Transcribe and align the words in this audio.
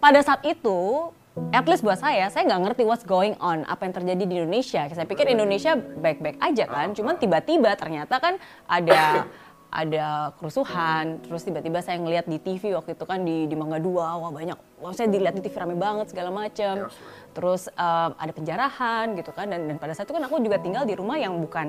pada 0.00 0.20
saat 0.22 0.42
itu 0.44 1.10
at 1.52 1.68
least 1.68 1.84
buat 1.84 2.00
saya, 2.00 2.32
saya 2.32 2.48
nggak 2.48 2.62
ngerti 2.64 2.82
what's 2.88 3.04
going 3.04 3.36
on, 3.44 3.62
apa 3.68 3.84
yang 3.84 3.94
terjadi 3.94 4.24
di 4.24 4.34
Indonesia. 4.40 4.88
Saya 4.88 5.04
pikir 5.04 5.28
Indonesia 5.28 5.76
baik-baik 5.76 6.40
aja 6.40 6.64
kan, 6.64 6.96
cuman 6.96 7.20
tiba-tiba 7.20 7.76
ternyata 7.76 8.16
kan 8.16 8.40
ada 8.64 9.28
ada 9.82 10.32
kerusuhan, 10.40 11.20
terus 11.20 11.44
tiba-tiba 11.44 11.84
saya 11.84 12.00
ngelihat 12.00 12.24
di 12.24 12.40
TV 12.40 12.72
waktu 12.72 12.96
itu 12.96 13.04
kan 13.04 13.20
di 13.20 13.44
di 13.44 13.52
Mangga 13.52 13.76
Dua, 13.76 14.16
wah 14.16 14.32
banyak, 14.32 14.56
wah 14.80 14.96
saya 14.96 15.12
dilihat 15.12 15.36
di 15.36 15.44
TV 15.44 15.52
rame 15.60 15.76
banget 15.76 16.08
segala 16.08 16.32
macam. 16.32 16.88
Terus 17.36 17.68
um, 17.76 18.10
ada 18.16 18.32
penjarahan 18.32 19.12
gitu 19.12 19.28
kan, 19.36 19.52
dan, 19.52 19.68
dan 19.68 19.76
pada 19.76 19.92
saat 19.92 20.08
itu 20.08 20.16
kan 20.16 20.24
aku 20.24 20.40
juga 20.40 20.56
tinggal 20.56 20.88
di 20.88 20.96
rumah 20.96 21.20
yang 21.20 21.36
bukan 21.36 21.68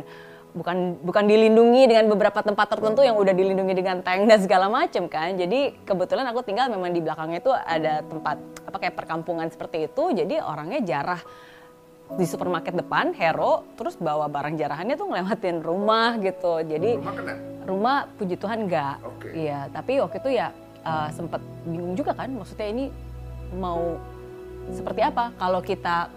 bukan 0.58 0.98
bukan 1.06 1.24
dilindungi 1.30 1.86
dengan 1.86 2.10
beberapa 2.10 2.42
tempat 2.42 2.68
tertentu 2.74 3.06
yang 3.06 3.14
udah 3.16 3.32
dilindungi 3.32 3.74
dengan 3.78 4.02
tank 4.02 4.26
dan 4.26 4.40
segala 4.42 4.68
macam 4.68 5.06
kan. 5.06 5.38
Jadi 5.38 5.78
kebetulan 5.86 6.26
aku 6.34 6.42
tinggal 6.42 6.68
memang 6.74 6.90
di 6.90 7.00
belakangnya 7.00 7.40
itu 7.40 7.54
ada 7.54 8.02
tempat 8.02 8.42
apa 8.66 8.78
kayak 8.82 8.96
perkampungan 8.98 9.48
seperti 9.54 9.86
itu. 9.86 10.04
Jadi 10.12 10.42
orangnya 10.42 10.82
jarah 10.82 11.22
di 12.16 12.24
supermarket 12.24 12.72
depan 12.72 13.12
Hero 13.12 13.68
terus 13.76 14.00
bawa 14.00 14.32
barang 14.32 14.56
jarahannya 14.56 14.96
tuh 14.96 15.12
ngelewatin 15.12 15.60
rumah 15.60 16.16
gitu 16.24 16.64
jadi 16.64 16.96
Rumah 17.04 17.14
kena? 17.20 17.34
rumah 17.68 17.98
puji 18.16 18.40
Tuhan 18.40 18.64
enggak 18.64 18.96
Oke. 19.04 19.36
iya 19.36 19.68
tapi 19.68 20.00
waktu 20.00 20.24
itu 20.24 20.30
ya 20.40 20.56
uh, 20.88 21.12
sempet 21.12 21.44
bingung 21.68 22.00
juga 22.00 22.16
kan 22.16 22.32
maksudnya 22.32 22.72
ini 22.72 22.86
mau 23.60 24.00
seperti 24.72 25.04
apa 25.04 25.36
kalau 25.36 25.60
kita 25.60 26.08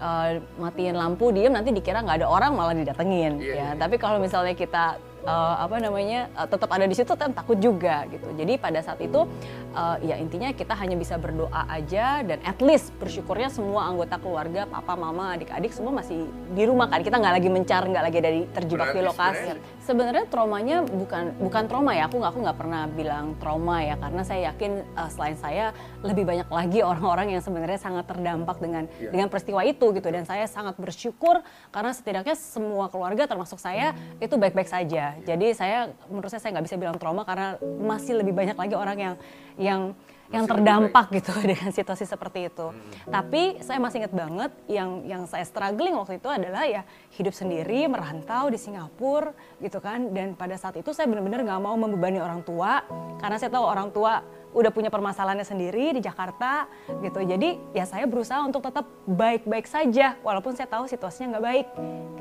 uh, 0.00 0.40
matiin 0.60 0.96
lampu 0.96 1.32
diem 1.32 1.52
nanti 1.52 1.72
dikira 1.72 2.02
nggak 2.04 2.22
ada 2.22 2.26
orang 2.28 2.52
malah 2.56 2.74
didatengin 2.76 3.40
Iya, 3.40 3.52
ya 3.52 3.54
iya. 3.54 3.68
tapi 3.76 3.96
kalau 3.96 4.18
misalnya 4.20 4.52
kita 4.52 4.96
uh, 5.26 5.56
apa 5.60 5.76
namanya 5.82 6.30
uh, 6.38 6.46
tetap 6.48 6.70
ada 6.70 6.86
di 6.86 6.94
situ 6.94 7.12
kan 7.18 7.34
takut 7.34 7.58
juga 7.58 8.06
gitu. 8.08 8.30
Jadi 8.32 8.56
pada 8.56 8.80
saat 8.80 9.02
itu 9.02 9.26
uh, 9.74 9.96
ya 10.00 10.16
intinya 10.16 10.54
kita 10.54 10.72
hanya 10.78 10.94
bisa 10.94 11.18
berdoa 11.18 11.66
aja 11.68 12.22
dan 12.22 12.38
at 12.46 12.58
least 12.62 12.94
bersyukurnya 12.96 13.50
semua 13.50 13.90
anggota 13.90 14.16
keluarga 14.22 14.64
papa 14.64 14.94
mama 14.94 15.34
adik-adik 15.34 15.74
semua 15.74 15.92
masih 15.92 16.30
di 16.54 16.62
rumah 16.64 16.86
kan. 16.88 17.02
Kita 17.02 17.18
nggak 17.18 17.34
lagi 17.42 17.48
mencar 17.50 17.82
nggak 17.84 18.04
lagi 18.06 18.18
dari 18.22 18.40
terjebak 18.54 18.94
di 18.94 19.02
lokasi. 19.02 19.44
sebenarnya- 19.82 20.28
traumanya 20.30 20.82
bukan 20.82 21.34
bukan 21.42 21.62
trauma 21.66 21.92
ya. 21.94 22.06
Aku 22.06 22.22
nggak 22.22 22.30
aku 22.34 22.40
nggak 22.46 22.58
pernah 22.58 22.82
bilang 22.90 23.34
trauma 23.42 23.82
ya 23.82 23.94
karena 23.98 24.22
saya 24.22 24.40
yakin 24.54 24.82
uh, 24.94 25.10
selain 25.10 25.36
saya 25.38 25.74
lebih 26.06 26.22
banyak 26.26 26.48
lagi 26.48 26.80
orang-orang 26.86 27.34
yang 27.34 27.42
sebenarnya 27.42 27.78
sangat 27.82 28.06
terdampak 28.06 28.58
dengan 28.62 28.84
Iya. 28.96 29.10
dengan 29.10 29.26
peristiwa 29.28 29.60
itu 29.66 29.90
gitu. 29.92 30.08
Dan 30.08 30.22
saya 30.24 30.46
sangat 30.46 30.78
bersyukur 30.78 31.42
karena 31.74 31.90
setidaknya 31.90 32.38
semua 32.38 32.86
keluarga 32.86 33.26
termasuk 33.26 33.58
saya 33.58 33.92
itu 34.22 34.34
baik-baik 34.38 34.70
saja 34.70 35.15
jadi 35.24 35.46
saya 35.56 35.78
menurut 36.10 36.28
saya 36.28 36.42
saya 36.42 36.58
nggak 36.58 36.66
bisa 36.66 36.76
bilang 36.76 36.96
trauma 37.00 37.22
karena 37.22 37.56
masih 37.62 38.18
lebih 38.18 38.36
banyak 38.36 38.58
lagi 38.58 38.74
orang 38.74 38.98
yang 38.98 39.14
yang 39.56 39.80
yang 40.26 40.42
Masih 40.42 40.58
lebih 40.58 40.66
terdampak 40.66 41.06
gitu 41.14 41.32
dengan 41.54 41.70
situasi 41.70 42.04
seperti 42.06 42.50
itu. 42.50 42.66
Tapi 43.06 43.62
saya 43.62 43.78
masih 43.78 44.02
ingat 44.02 44.14
banget 44.14 44.50
yang 44.66 45.06
yang 45.06 45.22
saya 45.30 45.46
struggling 45.46 45.94
waktu 45.94 46.18
itu 46.18 46.26
adalah 46.26 46.66
ya 46.66 46.82
hidup 47.14 47.30
sendiri, 47.30 47.86
merantau 47.86 48.50
di 48.50 48.58
Singapura 48.58 49.30
gitu 49.62 49.78
kan. 49.78 50.10
Dan 50.10 50.34
pada 50.34 50.58
saat 50.58 50.74
itu 50.78 50.90
saya 50.90 51.06
benar-benar 51.06 51.46
nggak 51.46 51.62
mau 51.62 51.78
membebani 51.78 52.18
orang 52.18 52.42
tua 52.42 52.82
karena 53.22 53.36
saya 53.38 53.50
tahu 53.54 53.64
orang 53.64 53.88
tua 53.94 54.22
udah 54.56 54.72
punya 54.72 54.88
permasalahannya 54.88 55.44
sendiri 55.44 55.92
di 55.92 56.00
Jakarta 56.00 56.64
gitu. 57.04 57.20
Jadi 57.20 57.60
ya 57.76 57.84
saya 57.84 58.08
berusaha 58.08 58.40
untuk 58.48 58.64
tetap 58.64 58.88
baik-baik 59.04 59.68
saja 59.68 60.16
walaupun 60.24 60.56
saya 60.56 60.64
tahu 60.64 60.88
situasinya 60.88 61.36
nggak 61.36 61.44
baik 61.44 61.66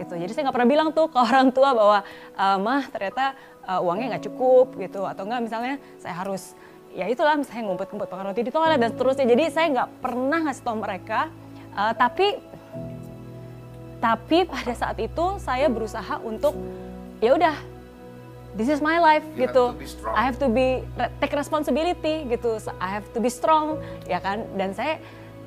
gitu. 0.04 0.14
Jadi 0.20 0.32
saya 0.36 0.44
nggak 0.52 0.56
pernah 0.60 0.70
bilang 0.70 0.90
tuh 0.92 1.08
ke 1.08 1.16
orang 1.16 1.50
tua 1.56 1.72
bahwa 1.72 2.00
"Eh, 2.36 2.58
mah 2.60 2.84
ternyata 2.92 3.34
eh, 3.64 3.80
uangnya 3.80 4.20
nggak 4.20 4.26
cukup 4.28 4.76
gitu 4.78 5.08
atau 5.08 5.24
enggak 5.24 5.42
misalnya 5.48 5.76
saya 5.98 6.14
harus 6.20 6.54
ya 6.92 7.08
itulah 7.08 7.40
misalnya 7.40 7.72
ngumpet-ngumpet 7.72 8.08
makan 8.12 8.26
roti 8.32 8.44
di 8.44 8.52
toilet 8.52 8.80
dan 8.80 8.92
seterusnya 8.92 9.26
jadi 9.32 9.44
saya 9.52 9.68
nggak 9.74 9.90
pernah 10.04 10.40
ngasih 10.48 10.64
tahu 10.64 10.78
mereka 10.80 11.32
Eh, 11.76 11.94
tapi 12.00 12.28
tapi 14.00 14.48
pada 14.48 14.74
saat 14.76 14.98
itu 15.00 15.26
saya 15.44 15.68
berusaha 15.68 16.24
untuk 16.24 16.56
ya 17.20 17.36
udah 17.36 17.56
this 18.56 18.72
is 18.72 18.80
my 18.80 18.98
life 18.98 19.24
You 19.36 19.48
gitu. 19.48 19.76
I 20.16 20.24
have 20.24 20.40
to 20.40 20.48
be 20.48 20.82
take 21.20 21.36
responsibility 21.36 22.26
gitu. 22.32 22.58
I 22.80 22.90
have 23.00 23.06
to 23.14 23.20
be 23.20 23.30
strong 23.30 23.84
ya 24.08 24.24
kan? 24.24 24.48
Dan 24.56 24.72
saya 24.72 24.98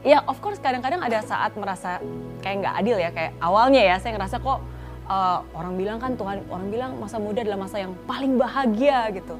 ya 0.06 0.22
of 0.30 0.38
course 0.38 0.62
kadang-kadang 0.62 1.02
ada 1.02 1.24
saat 1.26 1.56
merasa 1.58 1.98
kayak 2.44 2.62
nggak 2.62 2.74
adil 2.78 2.96
ya 3.02 3.10
kayak 3.10 3.32
awalnya 3.42 3.82
ya 3.82 3.96
saya 3.98 4.14
ngerasa 4.14 4.38
kok 4.38 4.62
eh, 5.08 5.38
orang 5.52 5.74
bilang 5.74 5.96
kan 5.96 6.12
Tuhan 6.14 6.44
orang 6.46 6.68
bilang 6.68 6.90
masa 6.96 7.16
muda 7.16 7.40
adalah 7.40 7.56
masa 7.58 7.76
yang 7.78 7.96
paling 8.04 8.36
bahagia 8.36 9.08
gitu 9.10 9.34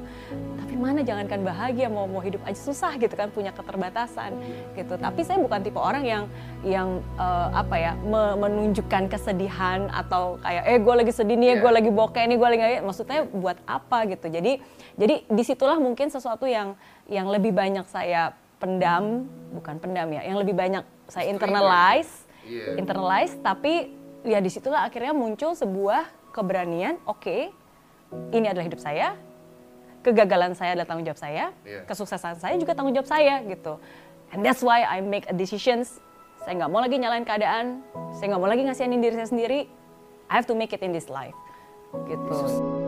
tapi 0.57 0.73
mana 0.75 0.99
jangankan 0.99 1.39
bahagia 1.41 1.87
mau 1.87 2.05
mau 2.05 2.19
hidup 2.19 2.41
aja 2.41 2.57
susah 2.57 2.93
gitu 2.95 3.11
kan 3.11 3.29
punya 3.29 3.49
keterbatasan 3.49 4.33
gitu 4.73 4.93
tapi 4.95 5.21
saya 5.21 5.37
bukan 5.37 5.59
tipe 5.59 5.77
orang 5.77 6.03
yang 6.03 6.23
yang 6.61 6.89
eh, 7.15 7.47
apa 7.53 7.75
ya 7.75 7.91
me- 7.95 8.35
menunjukkan 8.35 9.07
kesedihan 9.07 9.89
atau 9.89 10.37
kayak 10.39 10.63
eh 10.65 10.77
gue 10.77 10.95
lagi 10.95 11.11
sedih 11.11 11.35
nih 11.35 11.49
Iya. 11.51 11.61
gue 11.61 11.71
lagi 11.71 11.91
bokeh 11.91 12.23
nih 12.25 12.37
gue 12.37 12.49
lagi 12.49 12.63
maksudnya 12.81 13.19
buat 13.27 13.57
apa 13.63 14.05
gitu 14.07 14.27
jadi 14.27 14.57
jadi 14.95 15.15
di 15.23 15.43
situlah 15.43 15.77
mungkin 15.77 16.09
sesuatu 16.09 16.43
yang 16.43 16.73
yang 17.05 17.25
lebih 17.25 17.51
banyak 17.51 17.85
saya 17.85 18.31
pendam 18.57 19.23
bukan 19.51 19.77
pendam 19.77 20.09
ya 20.09 20.21
yang 20.21 20.35
lebih 20.35 20.53
banyak 20.53 20.81
saya 21.05 21.25
internalize 21.27 22.25
Iya. 22.39 22.77
internalize 22.77 23.37
tapi 23.39 23.93
ya 24.23 24.39
di 24.39 24.49
situlah 24.51 24.83
akhirnya 24.83 25.15
muncul 25.15 25.55
sebuah 25.55 26.07
keberanian 26.35 26.99
oke 27.07 27.51
ini 28.33 28.45
adalah 28.49 28.65
hidup 28.65 28.81
saya 28.81 29.15
kegagalan 30.01 30.55
saya 30.55 30.73
adalah 30.75 30.87
tanggung 30.87 31.05
jawab 31.07 31.19
saya 31.19 31.51
Iya. 31.63 31.83
kesuksesan 31.85 32.39
saya 32.39 32.55
juga 32.55 32.71
tanggung 32.71 32.95
jawab 32.95 33.07
saya 33.07 33.43
gitu. 33.43 33.77
And 34.31 34.45
that's 34.45 34.61
why 34.61 34.85
I 34.85 35.01
make 35.01 35.25
a 35.27 35.35
decisions 35.35 35.99
saya 36.45 36.55
nggak 36.55 36.71
mau 36.71 36.79
lagi 36.79 36.95
nyalain 36.95 37.27
keadaan 37.27 37.83
saya 38.15 38.31
nggak 38.31 38.41
mau 38.41 38.47
lagi 38.49 38.63
ngasihin 38.63 38.95
diri 38.95 39.15
saya 39.19 39.27
sendiri 39.27 39.59
I 40.31 40.33
have 40.39 40.47
to 40.47 40.55
make 40.55 40.71
it 40.71 40.79
in 40.85 40.95
this 40.95 41.11
life 41.11 41.35
gitu 42.07 42.87